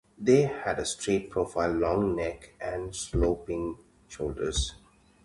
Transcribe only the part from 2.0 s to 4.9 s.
neck, and sloping shoulders.